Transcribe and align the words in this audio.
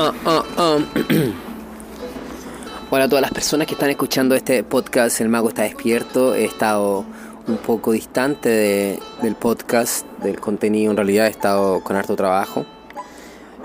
Ah, 0.00 0.12
ah, 0.26 0.44
ah. 0.56 0.78
Hola 2.90 3.04
a 3.04 3.08
todas 3.08 3.22
las 3.22 3.32
personas 3.32 3.66
que 3.66 3.74
están 3.74 3.90
escuchando 3.90 4.34
este 4.34 4.62
podcast 4.62 5.20
El 5.20 5.28
Mago 5.28 5.48
está 5.48 5.62
despierto. 5.62 6.34
He 6.34 6.44
estado 6.44 7.04
un 7.46 7.56
poco 7.58 7.92
distante 7.92 8.48
de- 8.48 8.98
del 9.22 9.34
podcast, 9.34 10.06
del 10.22 10.38
contenido. 10.40 10.90
En 10.92 10.96
realidad 10.96 11.26
he 11.26 11.30
estado 11.30 11.82
con 11.82 11.96
harto 11.96 12.16
trabajo. 12.16 12.64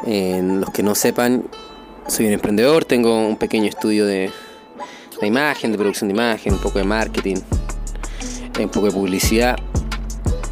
Los 0.06 0.70
que 0.72 0.82
no 0.84 0.96
sepan, 0.96 1.44
soy 2.08 2.26
un 2.28 2.34
emprendedor. 2.34 2.84
Tengo 2.84 3.16
un 3.28 3.38
pequeño 3.38 3.70
estudio 3.70 4.06
de, 4.06 4.32
de 5.22 5.28
imagen, 5.28 5.72
de 5.72 5.78
producción 5.78 6.08
de 6.10 6.16
imagen, 6.16 6.54
un 6.54 6.60
poco 6.60 6.80
de 6.80 6.86
marketing, 6.86 7.38
un 8.60 8.70
poco 8.70 8.88
de 8.88 8.92
publicidad. 8.92 9.56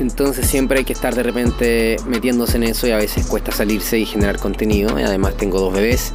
Entonces 0.01 0.47
siempre 0.47 0.79
hay 0.79 0.83
que 0.83 0.93
estar 0.93 1.13
de 1.13 1.21
repente 1.21 1.97
metiéndose 2.07 2.57
en 2.57 2.63
eso 2.63 2.87
y 2.87 2.91
a 2.91 2.97
veces 2.97 3.27
cuesta 3.27 3.51
salirse 3.51 3.99
y 3.99 4.05
generar 4.07 4.39
contenido. 4.39 4.99
Y 4.99 5.03
además 5.03 5.37
tengo 5.37 5.59
dos 5.59 5.73
bebés. 5.73 6.11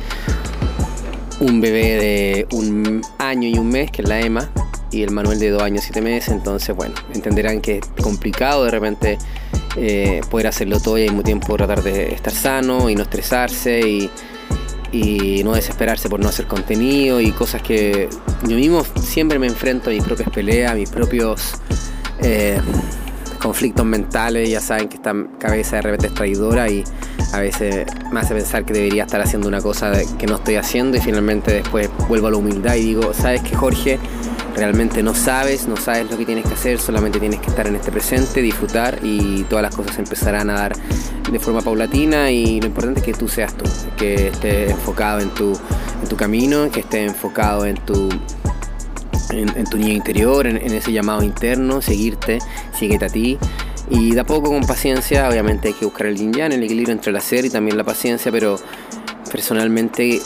Un 1.39 1.61
bebé 1.61 1.97
de 2.01 2.47
un 2.51 3.03
año 3.19 3.49
y 3.49 3.57
un 3.57 3.69
mes, 3.69 3.93
que 3.93 4.03
es 4.03 4.09
la 4.09 4.21
Emma, 4.21 4.51
y 4.91 5.03
el 5.03 5.13
Manuel 5.13 5.39
de 5.39 5.51
dos 5.51 5.63
años 5.63 5.83
y 5.83 5.85
siete 5.85 6.01
meses. 6.01 6.31
Entonces, 6.31 6.75
bueno, 6.75 6.97
entenderán 7.15 7.61
que 7.61 7.77
es 7.77 8.03
complicado 8.03 8.65
de 8.65 8.73
repente 8.73 9.19
eh, 9.77 10.21
poder 10.31 10.49
hacerlo 10.49 10.81
todo 10.81 10.99
y 10.99 11.03
al 11.03 11.11
mismo 11.11 11.23
tiempo 11.23 11.57
tratar 11.57 11.85
de 11.85 12.13
estar 12.13 12.33
sano 12.33 12.91
y 12.91 12.97
no 12.97 13.03
estresarse 13.03 13.81
y, 13.89 14.11
no 15.45 15.53
desesperarse 15.53 16.09
por 16.09 16.21
no 16.21 16.29
hacer 16.29 16.47
contenido 16.47 17.21
y 17.21 17.31
cosas 17.31 17.61
que 17.61 18.09
yo 18.49 18.57
mismo 18.57 18.83
siempre 19.03 19.39
me 19.39 19.47
enfrento 19.47 19.91
a 19.91 19.93
mis 19.93 20.03
propias 20.03 20.31
peleas, 20.31 20.73
a 20.73 20.75
mis 20.75 20.91
propios... 20.91 21.53
eh, 22.23 22.59
conflictos 23.39 23.85
mentales, 23.85 24.49
ya 24.49 24.61
saben 24.61 24.89
que 24.89 24.97
esta 24.97 25.15
cabeza 25.39 25.77
de 25.77 25.83
repente 25.83 26.07
es 26.09 26.15
traidora 26.15 26.69
y 26.69 26.85
a 27.33 27.41
veces 27.41 27.87
me 28.13 28.21
hace 28.21 28.35
pensar 28.35 28.65
que 28.65 28.73
debería 28.73 29.05
estar 29.05 29.21
haciendo 29.21 29.49
una 29.49 29.61
cosa 29.61 29.93
que 30.19 30.27
no 30.27 30.37
estoy 30.37 30.57
haciendo 30.57 30.97
y 30.97 31.01
finalmente 31.01 31.53
después 31.53 31.91
vuelvo 32.09 32.29
a 32.29 32.31
la 32.31 32.37
humildad 32.37 32.75
y 32.77 32.83
digo, 32.83 33.13
sabes 33.15 33.43
que 33.43 33.55
Jorge, 33.55 33.99
realmente 34.57 35.03
no 35.03 35.15
sabes, 35.15 35.69
no 35.69 35.77
sabes 35.77 36.11
lo 36.11 36.17
que 36.17 36.25
tienes 36.25 36.47
que 36.47 36.55
hacer, 36.55 36.79
solamente 36.79 37.21
tienes 37.21 37.41
que 37.41 37.49
estar 37.49 37.67
en 37.67 37.77
este 37.77 37.93
presente, 37.93 38.41
disfrutar 38.41 38.99
y 39.03 39.45
todas 39.45 39.63
las 39.63 39.75
cosas 39.75 39.99
empezarán 39.99 40.51
a 40.51 40.55
dar 40.55 40.77
de 41.31 41.39
forma 41.39 41.61
paulatina 41.61 42.31
y 42.31 42.61
lo 42.61 42.67
importante 42.67 43.01
es 43.01 43.07
que 43.07 43.13
tú 43.13 43.29
seas 43.29 43.55
tú, 43.55 43.65
que 43.97 44.29
estés 44.29 44.71
enfocado 44.71 45.21
en 45.21 45.31
tu, 45.31 45.53
en 46.03 46.09
tu 46.09 46.17
camino, 46.17 46.71
que 46.71 46.81
estés 46.81 47.09
enfocado 47.09 47.67
en 47.67 47.77
tu 47.77 48.09
en, 49.31 49.65
tu 49.65 49.77
niño 49.79 49.93
interior, 49.93 50.47
en, 50.47 50.57
ese 50.57 50.93
llamado 50.93 51.23
interno, 51.23 51.83
seguirte, 51.83 52.39
síguete 52.79 53.05
a 53.05 53.09
ti. 53.09 53.39
Y 53.89 54.13
de 54.13 54.21
a 54.21 54.25
poco 54.25 54.51
con 54.51 54.63
paciencia, 54.63 55.29
obviamente 55.29 55.69
hay 55.69 55.75
que 55.75 55.85
buscar 55.85 56.07
el 56.09 56.17
yin 56.17 56.33
yang, 56.33 56.53
el 56.53 56.63
equilibrio 56.63 56.93
entre 56.93 57.11
el 57.11 57.17
hacer 57.17 57.45
y 57.45 57.51
también 57.51 57.77
la 57.77 57.85
paciencia, 57.85 58.33
pero 58.33 58.59
personalmente 59.31 60.21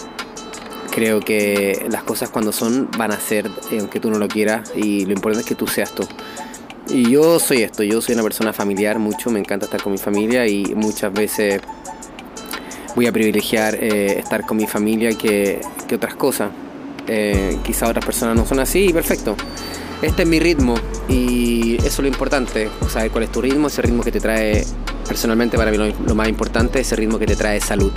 creo 0.90 1.20
que 1.20 1.86
las 1.90 2.02
cosas 2.02 2.30
cuando 2.30 2.52
son 2.52 2.88
van 2.96 3.12
a 3.12 3.20
ser, 3.20 3.50
eh, 3.70 3.78
aunque 3.80 4.00
tú 4.00 4.10
no 4.10 4.18
lo 4.18 4.28
quieras, 4.28 4.72
y 4.74 5.04
lo 5.04 5.12
importante 5.12 5.42
es 5.42 5.46
que 5.46 5.54
tú 5.54 5.66
seas 5.66 5.94
tú. 5.94 6.06
Y 6.88 7.10
yo 7.10 7.38
soy 7.38 7.62
esto, 7.62 7.82
yo 7.82 8.00
soy 8.00 8.14
una 8.14 8.24
persona 8.24 8.52
familiar 8.52 8.98
mucho, 8.98 9.30
me 9.30 9.38
encanta 9.38 9.66
estar 9.66 9.82
con 9.82 9.92
mi 9.92 9.98
familia 9.98 10.46
y 10.46 10.74
muchas 10.74 11.12
veces 11.12 11.60
voy 12.96 13.06
a 13.06 13.12
privilegiar 13.12 13.76
eh, 13.76 14.18
estar 14.18 14.44
con 14.46 14.56
mi 14.56 14.66
familia 14.66 15.10
que 15.12 15.60
otras 15.94 16.14
cosas. 16.14 16.50
Eh, 17.12 17.58
quizá 17.64 17.88
otras 17.88 18.04
personas 18.04 18.36
no 18.36 18.46
son 18.46 18.60
así 18.60 18.86
y 18.86 18.92
perfecto. 18.92 19.34
Este 20.00 20.22
es 20.22 20.28
mi 20.28 20.38
ritmo 20.38 20.76
y 21.08 21.74
eso 21.78 21.88
es 21.88 21.98
lo 21.98 22.06
importante, 22.06 22.70
saber 22.88 23.10
cuál 23.10 23.24
es 23.24 23.32
tu 23.32 23.42
ritmo, 23.42 23.66
ese 23.66 23.82
ritmo 23.82 24.04
que 24.04 24.12
te 24.12 24.20
trae, 24.20 24.64
personalmente 25.08 25.56
para 25.56 25.72
mí 25.72 25.76
lo, 25.76 26.14
más 26.14 26.28
importante, 26.28 26.80
ese 26.80 26.94
ritmo 26.94 27.18
que 27.18 27.26
te 27.26 27.34
trae 27.34 27.60
salud. 27.60 27.92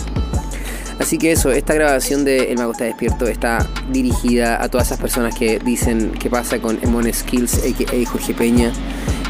Así 1.00 1.20
que 1.20 1.32
eso, 1.32 1.52
esta 1.52 1.76
grabación 1.76 2.26
de 2.26 2.52
El 2.52 2.58
Mago 2.58 2.72
está 2.72 2.86
despierto 2.86 3.28
está 3.28 3.68
dirigida 3.92 4.64
a 4.64 4.70
todas 4.70 4.88
esas 4.88 5.00
personas 5.00 5.36
que 5.36 5.60
dicen 5.60 6.12
qué 6.20 6.32
pasa 6.32 6.60
con 6.60 6.80
Emon 6.82 7.12
Skills, 7.14 7.60
a.k.a. 7.60 8.10
Jorge 8.10 8.34
Peña, 8.34 8.72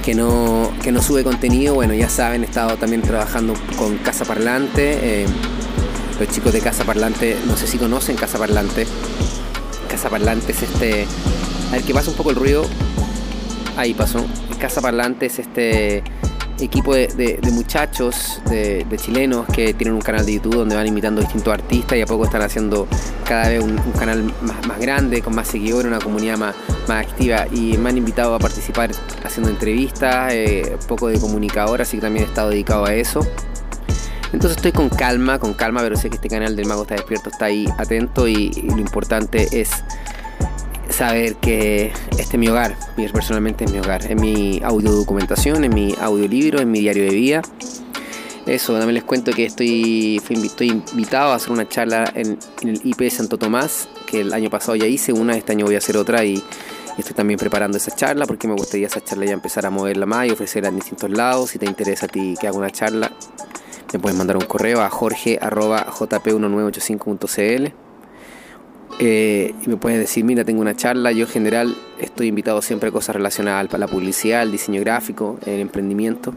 que 0.04 0.16
no, 0.16 0.72
que 0.82 0.94
no 0.94 1.02
sube 1.02 1.26
contenido. 1.26 1.76
Bueno, 1.76 1.94
ya 1.94 2.10
saben, 2.10 2.44
he 2.44 2.46
estado 2.46 2.78
también 2.78 3.02
trabajando 3.02 3.54
con 3.78 3.98
Casa 3.98 4.24
Parlante. 4.24 5.24
eh, 5.24 5.26
los 6.20 6.30
chicos 6.30 6.54
de 6.54 6.62
Casa 6.62 6.84
Parlante, 6.84 7.38
no 7.48 7.58
sé 7.58 7.68
si 7.68 7.78
conocen 7.78 8.16
Casa 8.16 8.38
Parlante. 8.38 8.86
Casa 9.94 10.09
Parlante 10.09 10.54
es 10.54 10.64
este... 10.64 11.06
A 11.72 11.78
que 11.78 11.94
pasa 11.94 12.09
un 12.09 12.18
poco 12.18 12.31
el 12.31 12.36
ruido. 12.36 12.66
Ahí 13.78 13.94
pasó. 13.94 14.26
Casa 14.59 14.81
Parlante 14.81 15.28
es 15.28 15.38
este 15.38 16.04
equipo 16.59 16.96
de, 16.96 17.40
muchachos, 17.52 18.42
de, 18.50 18.88
chilenos 18.98 19.46
que 19.54 19.76
tienen 19.76 19.94
un 19.94 20.02
canal 20.02 20.26
de 20.26 20.34
YouTube 20.34 20.56
donde 20.56 20.76
van 20.76 20.88
imitando 20.88 21.22
distintos 21.22 21.54
artistas 21.54 21.96
y 21.96 22.02
a 22.02 22.08
poco 22.08 22.26
están 22.26 22.42
haciendo 22.42 22.88
cada 23.24 23.50
vez 23.50 23.64
un, 23.64 23.78
canal 23.92 24.24
más, 24.42 24.80
grande, 24.80 25.22
con 25.22 25.36
más 25.36 25.48
seguidores, 25.48 25.86
una 25.86 26.00
comunidad 26.00 26.40
más, 26.40 26.56
activa 26.88 27.46
y 27.52 27.78
me 27.78 27.90
han 27.90 27.98
invitado 27.98 28.34
a 28.34 28.40
participar 28.40 28.90
haciendo 29.24 29.52
entrevistas, 29.52 30.34
eh, 30.34 30.75
un 30.81 30.88
poco 30.88 31.08
de 31.08 31.20
comunicador, 31.20 31.84
así 31.84 31.98
que 31.98 32.02
también 32.02 32.25
he 32.25 32.28
estado 32.30 32.50
dedicado 32.50 32.86
a 32.86 32.96
eso. 32.96 33.20
Entonces 34.34 34.58
estoy 34.58 34.72
con 34.72 34.90
calma, 34.90 35.38
con 35.38 35.54
calma, 35.54 35.82
pero 35.82 35.96
sé 35.96 36.10
que 36.10 36.16
este 36.16 36.28
canal 36.28 36.56
del 36.56 36.66
Mago 36.66 36.82
está 36.82 36.96
despierto, 36.96 37.30
está 37.30 37.46
ahí 37.46 37.68
atento 37.78 38.28
y, 38.28 38.50
lo 38.64 38.80
importante 38.80 39.48
es 39.52 39.70
saber 40.90 41.36
que 41.36 41.94
este 42.18 42.24
es 42.24 42.38
mi 42.38 42.48
hogar, 42.48 42.76
personalmente 43.14 43.66
es 43.66 43.72
mi 43.72 43.78
hogar, 43.78 44.04
es 44.10 44.20
mi 44.20 44.60
audio 44.64 44.92
documentación, 44.92 45.64
es 45.64 45.72
mi 45.72 45.96
audiolibro, 46.02 46.60
es 46.60 46.66
mi 46.66 46.80
diario 46.80 47.04
de 47.04 47.12
vida. 47.12 47.42
Eso, 48.48 48.74
también 48.74 48.96
les 48.96 49.04
cuento 49.04 49.32
que 49.32 49.46
estoy, 49.46 50.18
estoy 50.18 50.70
invitado 50.92 51.32
a 51.32 51.36
hacer 51.36 51.52
una 51.52 51.70
charla 51.70 52.12
en, 52.16 52.38
el 52.64 52.82
IP 52.84 53.10
Santo 53.10 53.38
Tomás, 53.38 53.88
que 54.08 54.22
el 54.22 54.34
año 54.34 54.50
pasado 54.50 54.76
ya 54.76 54.88
hice 54.88 55.14
una, 55.14 55.38
este 55.38 55.54
año 55.54 55.66
voy 55.66 55.76
a 55.76 55.78
hacer 55.78 55.96
otra 55.96 56.26
y 56.26 56.44
estoy 56.98 57.14
también 57.14 57.40
preparando 57.40 57.78
esa 57.78 57.96
charla 57.96 58.26
porque 58.26 58.48
me 58.48 58.54
gustaría 58.56 58.88
esa 58.88 59.02
charla 59.02 59.26
ya 59.26 59.34
empezar 59.34 59.66
a 59.66 59.70
moverla 59.70 60.06
más 60.06 60.28
y 60.28 60.32
ofrecerla 60.32 60.70
en 60.70 60.76
distintos 60.76 61.10
lados. 61.12 61.52
Si 61.52 61.60
te 61.60 61.68
interesa 61.68 62.08
a 62.08 62.10
ti 62.10 62.36
que 62.40 62.48
haga 62.48 62.58
una 62.58 62.70
charla, 62.70 63.12
me 63.94 64.00
puedes 64.00 64.18
mandar 64.18 64.38
un 64.38 64.46
correo 64.46 64.81
a 64.81 64.90
jorge.jp1985.cl 64.90 67.74
eh, 69.00 69.54
y 69.62 69.70
me 69.70 69.78
puedes 69.78 70.00
decir, 70.00 70.24
mira, 70.24 70.44
tengo 70.44 70.62
una 70.62 70.76
charla. 70.76 71.12
Yo 71.12 71.26
en 71.26 71.31
general 71.31 71.76
estoy 72.00 72.28
invitado 72.28 72.62
siempre 72.62 72.90
a 72.90 72.92
cosas 72.92 73.16
relacionadas 73.16 73.74
a 73.74 73.78
la 73.78 73.88
publicidad, 73.88 74.44
el 74.44 74.52
diseño 74.52 74.81
gráfico, 74.81 75.40
el 75.46 75.59
emprendimiento, 75.59 76.34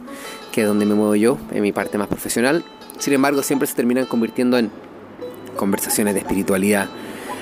que 0.53 0.63
es 0.63 0.67
donde 0.67 0.87
me 0.87 0.95
muevo 0.95 1.15
yo, 1.17 1.39
en 1.51 1.63
mi 1.63 1.73
parte 1.73 1.99
más 1.99 2.09
profesional. 2.09 2.65
Sin 2.99 3.13
embargo, 3.13 3.43
siempre 3.43 3.67
se 3.67 3.75
terminan 3.75 4.07
convirtiendo 4.07 4.59
en 4.59 4.71
conversaciones 5.57 6.15
de 6.15 6.21
espiritualidad, 6.21 6.89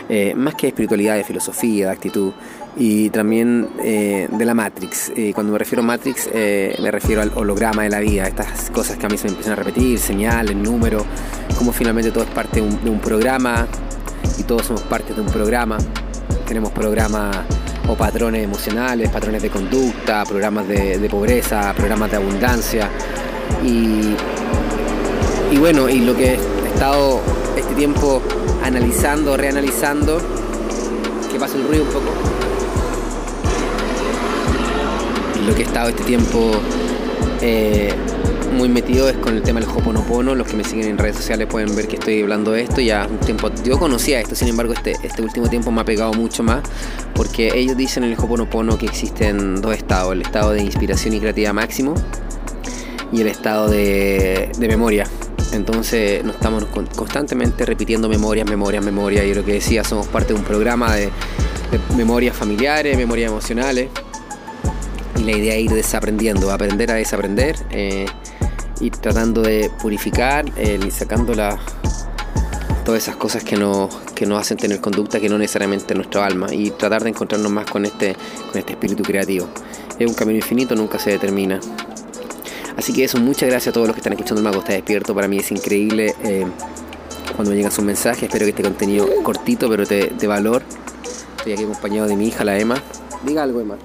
eh, 0.08 0.34
más 0.34 0.54
que 0.54 0.62
de 0.62 0.68
espiritualidad, 0.68 1.16
de 1.16 1.24
filosofía, 1.24 1.86
de 1.86 1.92
actitud 1.92 2.32
y 2.76 3.10
también 3.10 3.68
eh, 3.82 4.28
de 4.30 4.44
la 4.44 4.54
Matrix. 4.54 5.12
Eh, 5.16 5.32
cuando 5.34 5.52
me 5.52 5.58
refiero 5.58 5.82
a 5.82 5.86
Matrix, 5.86 6.28
eh, 6.32 6.76
me 6.80 6.90
refiero 6.90 7.22
al 7.22 7.32
holograma 7.34 7.82
de 7.82 7.90
la 7.90 8.00
vida, 8.00 8.26
estas 8.26 8.70
cosas 8.70 8.96
que 8.96 9.06
a 9.06 9.08
mí 9.08 9.16
se 9.16 9.24
me 9.24 9.30
empiezan 9.30 9.52
a 9.52 9.56
repetir, 9.56 9.98
señales, 9.98 10.56
números, 10.56 11.04
como 11.56 11.72
finalmente 11.72 12.10
todo 12.10 12.24
es 12.24 12.30
parte 12.30 12.60
de 12.60 12.90
un, 12.90 12.98
programa 12.98 13.66
y 14.38 14.42
todos 14.44 14.66
somos 14.66 14.82
parte 14.82 15.14
de 15.14 15.20
un 15.20 15.28
programa. 15.28 15.78
Tenemos 16.46 16.72
programas 16.72 17.36
o 17.88 17.94
patrones 17.94 18.42
emocionales, 18.42 19.10
patrones 19.10 19.42
de 19.42 19.50
conducta, 19.50 20.24
programas 20.24 20.66
de, 20.66 20.98
de 20.98 21.08
pobreza, 21.08 21.72
programas 21.74 22.10
de 22.10 22.16
abundancia. 22.16 22.88
Y, 23.62 24.14
y 25.52 25.58
bueno, 25.58 25.88
y 25.88 26.00
lo 26.00 26.16
que 26.16 26.38
estado 26.74 27.20
este 27.56 27.74
tiempo 27.74 28.20
analizando, 28.62 29.36
reanalizando, 29.36 30.20
que 31.30 31.38
pasa 31.38 31.56
el 31.56 31.66
ruido 31.66 31.84
un 31.84 31.90
poco. 31.90 32.06
Lo 35.46 35.54
que 35.54 35.62
he 35.62 35.64
estado 35.64 35.90
este 35.90 36.02
tiempo 36.04 36.52
eh, 37.42 37.92
muy 38.56 38.68
metido 38.68 39.08
es 39.08 39.16
con 39.18 39.36
el 39.36 39.42
tema 39.42 39.60
del 39.60 39.68
Hoponopono. 39.68 40.34
Los 40.34 40.48
que 40.48 40.56
me 40.56 40.64
siguen 40.64 40.88
en 40.88 40.98
redes 40.98 41.16
sociales 41.16 41.46
pueden 41.48 41.76
ver 41.76 41.86
que 41.86 41.96
estoy 41.96 42.22
hablando 42.22 42.50
de 42.50 42.62
esto. 42.62 42.80
Ya 42.80 43.06
un 43.08 43.18
tiempo, 43.18 43.50
yo 43.64 43.78
conocía 43.78 44.20
esto, 44.20 44.34
sin 44.34 44.48
embargo, 44.48 44.72
este, 44.72 44.96
este 45.02 45.22
último 45.22 45.48
tiempo 45.48 45.70
me 45.70 45.82
ha 45.82 45.84
pegado 45.84 46.12
mucho 46.12 46.42
más. 46.42 46.62
Porque 47.14 47.52
ellos 47.54 47.76
dicen 47.76 48.04
en 48.04 48.12
el 48.12 48.18
Hoponopono 48.18 48.78
que 48.78 48.86
existen 48.86 49.60
dos 49.60 49.76
estados: 49.76 50.12
el 50.12 50.22
estado 50.22 50.52
de 50.52 50.62
inspiración 50.62 51.14
y 51.14 51.20
creatividad 51.20 51.52
máximo 51.52 51.94
y 53.12 53.20
el 53.20 53.28
estado 53.28 53.68
de 53.68 54.50
memoria. 54.58 55.06
Entonces 55.54 56.24
nos 56.24 56.34
estamos 56.36 56.64
con- 56.66 56.86
constantemente 56.86 57.64
repitiendo 57.64 58.08
memorias, 58.08 58.48
memorias, 58.48 58.84
memorias. 58.84 59.24
Y 59.24 59.34
lo 59.34 59.44
que 59.44 59.54
decía, 59.54 59.84
somos 59.84 60.06
parte 60.08 60.32
de 60.32 60.38
un 60.38 60.44
programa 60.44 60.94
de, 60.94 61.10
memorias 61.96 62.36
familiares, 62.36 62.96
memorias 62.96 63.30
emocionales. 63.30 63.88
Y 65.18 65.22
la 65.24 65.32
idea 65.32 65.54
es 65.54 65.62
ir 65.64 65.70
desaprendiendo, 65.72 66.50
aprender 66.50 66.90
a 66.90 66.94
desaprender, 66.94 67.56
eh, 67.70 68.06
ir 68.80 68.96
tratando 68.96 69.42
de 69.42 69.70
purificar, 69.80 70.44
eh, 70.56 70.78
sacando 70.90 71.34
la- 71.34 71.58
todas 72.84 73.02
esas 73.02 73.16
cosas 73.16 73.42
que 73.44 73.56
nos, 73.56 73.94
que 74.14 74.26
nos 74.26 74.38
hacen 74.40 74.58
tener 74.58 74.80
conducta 74.80 75.18
que 75.18 75.28
no 75.30 75.38
necesariamente 75.38 75.94
nuestro 75.94 76.22
alma 76.22 76.52
y 76.52 76.70
tratar 76.70 77.02
de 77.02 77.10
encontrarnos 77.10 77.50
más 77.50 77.64
con 77.70 77.86
este, 77.86 78.14
con 78.50 78.58
este 78.58 78.72
espíritu 78.72 79.02
creativo. 79.02 79.48
Es 79.98 80.06
un 80.06 80.14
camino 80.14 80.36
infinito, 80.36 80.74
nunca 80.74 80.98
se 80.98 81.10
determina. 81.10 81.60
Así 82.76 82.92
que 82.92 83.04
eso, 83.04 83.18
muchas 83.18 83.48
gracias 83.48 83.68
a 83.68 83.72
todos 83.72 83.86
los 83.86 83.94
que 83.94 84.00
están 84.00 84.12
escuchando 84.14 84.40
el 84.40 84.44
Mago 84.44 84.58
está 84.60 84.72
despierto. 84.72 85.14
Para 85.14 85.28
mí 85.28 85.38
es 85.38 85.50
increíble 85.52 86.14
eh, 86.24 86.44
cuando 87.34 87.50
me 87.50 87.56
llegan 87.56 87.70
sus 87.70 87.84
mensajes. 87.84 88.24
Espero 88.24 88.44
que 88.44 88.50
este 88.50 88.62
contenido 88.62 89.08
cortito, 89.22 89.68
pero 89.68 89.86
de, 89.86 90.12
de 90.18 90.26
valor. 90.26 90.62
Estoy 91.36 91.52
aquí 91.52 91.62
acompañado 91.62 92.08
de 92.08 92.16
mi 92.16 92.28
hija, 92.28 92.44
la 92.44 92.58
Emma. 92.58 92.82
Diga 93.24 93.44
algo, 93.44 93.60
Emma. 93.60 93.76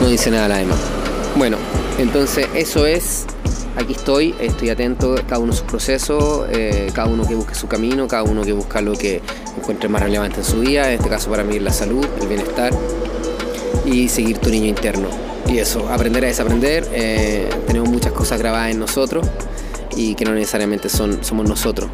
No 0.00 0.08
dice 0.08 0.30
nada 0.30 0.48
la 0.48 0.62
Emma. 0.62 0.74
Bueno, 1.36 1.56
entonces 1.98 2.48
eso 2.54 2.86
es. 2.86 3.26
Aquí 3.76 3.92
estoy, 3.92 4.34
estoy 4.40 4.70
atento, 4.70 5.14
cada 5.28 5.38
uno 5.38 5.52
su 5.52 5.62
proceso, 5.62 6.48
eh, 6.50 6.90
cada 6.92 7.06
uno 7.06 7.24
que 7.24 7.36
busque 7.36 7.54
su 7.54 7.68
camino, 7.68 8.08
cada 8.08 8.24
uno 8.24 8.42
que 8.42 8.52
busca 8.52 8.80
lo 8.80 8.94
que 8.94 9.22
encuentre 9.56 9.88
más 9.88 10.02
relevante 10.02 10.38
en 10.38 10.44
su 10.44 10.58
vida, 10.58 10.88
en 10.88 10.94
este 10.94 11.08
caso 11.08 11.30
para 11.30 11.44
mí 11.44 11.60
la 11.60 11.72
salud, 11.72 12.04
el 12.20 12.26
bienestar 12.26 12.72
y 13.84 14.08
seguir 14.08 14.38
tu 14.38 14.50
niño 14.50 14.66
interno. 14.66 15.08
Y 15.46 15.58
eso, 15.58 15.88
aprender 15.88 16.24
a 16.24 16.28
desaprender, 16.28 16.86
eh, 16.92 17.48
tenemos 17.66 17.88
muchas 17.88 18.12
cosas 18.12 18.38
grabadas 18.38 18.70
en 18.70 18.78
nosotros 18.78 19.26
y 19.96 20.14
que 20.14 20.24
no 20.24 20.32
necesariamente 20.34 20.88
son, 20.88 21.24
somos 21.24 21.48
nosotros. 21.48 21.90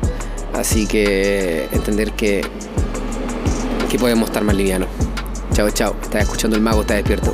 Así 0.53 0.87
que 0.87 1.69
entender 1.73 2.13
que, 2.13 2.43
que 3.91 3.99
podemos 3.99 4.29
estar 4.29 4.43
más 4.45 4.57
livianos. 4.57 4.89
Chao, 5.53 5.71
chao. 5.71 5.97
Estás 6.03 6.23
escuchando 6.23 6.57
el 6.57 6.63
mago, 6.63 6.81
está 6.83 6.95
despierto. 6.95 7.33